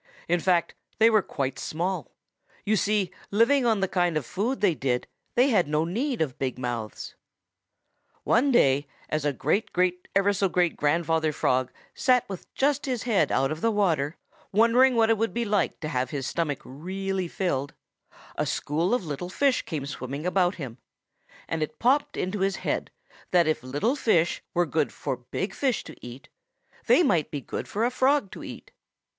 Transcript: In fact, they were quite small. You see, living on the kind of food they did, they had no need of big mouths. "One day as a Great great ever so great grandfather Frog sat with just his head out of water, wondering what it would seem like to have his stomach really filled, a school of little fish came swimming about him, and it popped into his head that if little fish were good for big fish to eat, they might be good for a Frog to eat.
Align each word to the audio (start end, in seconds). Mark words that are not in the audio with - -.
In 0.27 0.39
fact, 0.39 0.73
they 0.97 1.11
were 1.11 1.21
quite 1.21 1.59
small. 1.59 2.09
You 2.65 2.75
see, 2.75 3.11
living 3.29 3.67
on 3.67 3.81
the 3.81 3.87
kind 3.87 4.17
of 4.17 4.25
food 4.25 4.59
they 4.59 4.73
did, 4.73 5.05
they 5.35 5.49
had 5.49 5.67
no 5.67 5.85
need 5.85 6.23
of 6.23 6.39
big 6.39 6.57
mouths. 6.57 7.13
"One 8.23 8.51
day 8.51 8.87
as 9.09 9.25
a 9.25 9.31
Great 9.31 9.71
great 9.71 10.07
ever 10.15 10.33
so 10.33 10.49
great 10.49 10.75
grandfather 10.75 11.31
Frog 11.31 11.71
sat 11.93 12.27
with 12.27 12.51
just 12.55 12.87
his 12.87 13.03
head 13.03 13.31
out 13.31 13.51
of 13.51 13.61
water, 13.63 14.17
wondering 14.51 14.95
what 14.95 15.11
it 15.11 15.19
would 15.19 15.35
seem 15.35 15.49
like 15.51 15.79
to 15.81 15.87
have 15.89 16.09
his 16.09 16.25
stomach 16.25 16.61
really 16.65 17.27
filled, 17.27 17.75
a 18.35 18.47
school 18.47 18.95
of 18.95 19.05
little 19.05 19.29
fish 19.29 19.61
came 19.61 19.85
swimming 19.85 20.25
about 20.25 20.55
him, 20.55 20.79
and 21.47 21.61
it 21.61 21.77
popped 21.77 22.17
into 22.17 22.39
his 22.39 22.55
head 22.65 22.89
that 23.29 23.45
if 23.45 23.61
little 23.61 23.95
fish 23.95 24.41
were 24.55 24.65
good 24.65 24.91
for 24.91 25.15
big 25.15 25.53
fish 25.53 25.83
to 25.83 25.95
eat, 26.03 26.27
they 26.87 27.03
might 27.03 27.29
be 27.29 27.39
good 27.39 27.67
for 27.67 27.85
a 27.85 27.91
Frog 27.91 28.31
to 28.31 28.43
eat. 28.43 28.71